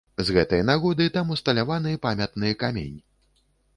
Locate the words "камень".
2.65-2.97